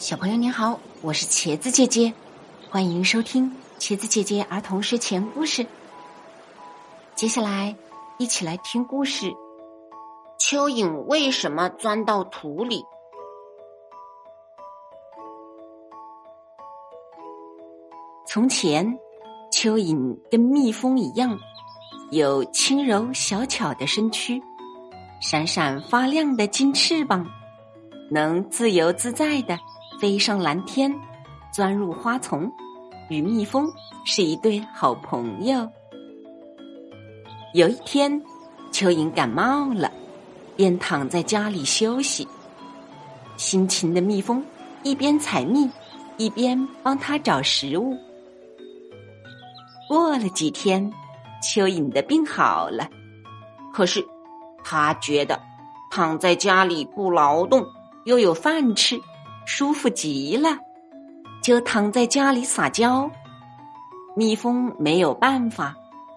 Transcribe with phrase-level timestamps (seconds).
[0.00, 2.10] 小朋友你好，我是茄子姐姐，
[2.70, 5.66] 欢迎收听茄子姐姐儿童睡前故事。
[7.14, 7.76] 接下来
[8.16, 9.26] 一起来听故事：
[10.38, 12.82] 蚯蚓为什么钻到土里？
[18.26, 18.98] 从前，
[19.52, 21.38] 蚯蚓跟蜜蜂一样，
[22.10, 24.42] 有轻柔小巧的身躯，
[25.20, 27.26] 闪闪发亮的金翅膀，
[28.10, 29.58] 能自由自在的。
[30.00, 30.90] 飞上蓝天，
[31.52, 32.50] 钻入花丛，
[33.10, 33.70] 与蜜蜂
[34.06, 35.68] 是一对好朋友。
[37.52, 38.10] 有一天，
[38.72, 39.92] 蚯蚓感冒了，
[40.56, 42.26] 便躺在家里休息。
[43.36, 44.42] 辛勤的蜜蜂
[44.82, 45.68] 一边采蜜，
[46.16, 47.94] 一边帮他找食物。
[49.86, 50.90] 过了几天，
[51.42, 52.88] 蚯蚓的病好了，
[53.70, 54.02] 可是
[54.64, 55.38] 他觉得
[55.90, 57.66] 躺在家里不劳动，
[58.06, 58.98] 又有饭吃。
[59.52, 60.56] 舒服极了，
[61.42, 63.10] 就躺在家里撒娇。
[64.14, 65.74] 蜜蜂没有办法，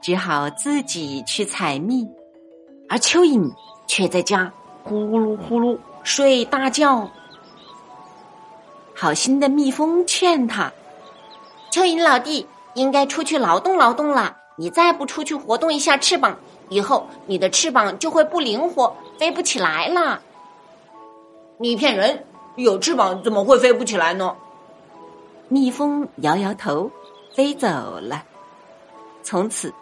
[0.00, 2.08] 只好自己去采蜜，
[2.88, 3.52] 而蚯蚓
[3.88, 4.50] 却在家
[4.84, 7.10] 呼噜呼噜睡大觉。
[8.94, 10.72] 好心的蜜蜂劝他
[11.72, 14.36] ：“蚯蚓老弟，应该出去劳动劳动了。
[14.56, 20.22] 你再不出去活动一下翅膀，以后你的翅膀就会不灵活，飞不起来了。”
[21.58, 22.24] 你骗人！
[22.56, 24.34] 有翅膀怎么会飞不起来呢？
[25.48, 26.90] 蜜蜂摇摇头，
[27.34, 27.68] 飞走
[28.00, 28.24] 了。
[29.22, 29.72] 从此，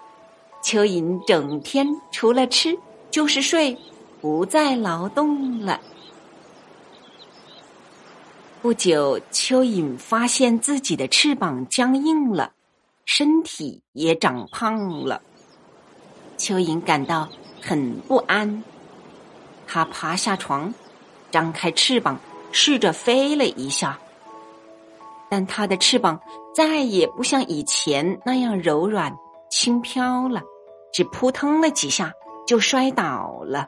[0.63, 2.77] 蚯蚓整天除了吃
[3.11, 3.79] 就是睡，
[4.21, 5.81] 不再劳动了。
[8.61, 12.53] 不久，蚯蚓发现自己的翅膀僵硬了，
[13.05, 15.23] 身体也长胖了。
[16.37, 17.29] 蚯蚓感到
[17.63, 18.65] 很不安，
[19.67, 20.75] 它爬下床，
[21.31, 22.19] 张开翅膀。
[22.57, 23.99] 试着飞了一下，
[25.29, 26.21] 但它的翅膀
[26.55, 29.13] 再也不像以前那样柔软
[29.51, 30.41] 轻飘了，
[30.93, 32.13] 只扑腾了几下
[32.47, 33.67] 就摔倒了。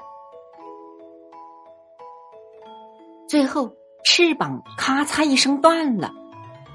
[3.29, 3.73] 最后，
[4.05, 6.13] 翅膀咔嚓一声断了，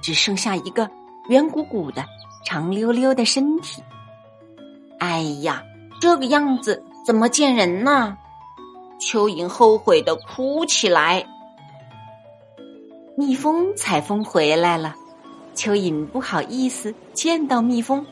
[0.02, 0.92] 只剩下一个
[1.30, 2.04] 圆鼓鼓的、
[2.46, 3.82] 长溜溜的身体。
[5.00, 5.64] 哎呀，
[6.02, 8.18] 这个样子怎么见人呢？
[9.00, 11.26] 蚯蚓后悔的哭起来。
[13.22, 14.96] 蜜蜂采风回来了，
[15.54, 18.04] 蚯蚓不好意思见到蜜蜂，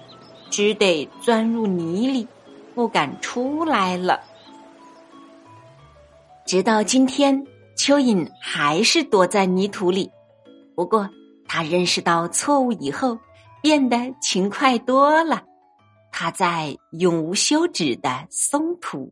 [0.52, 2.28] 只得钻入泥里，
[2.76, 4.20] 不敢出来了。
[6.46, 7.44] 直到今天，
[7.76, 10.12] 蚯蚓还是躲在泥土里。
[10.76, 11.10] 不过，
[11.48, 13.18] 他认识到错误以后，
[13.64, 15.42] 变得勤快多了。
[16.12, 19.12] 他在永无休止的松土。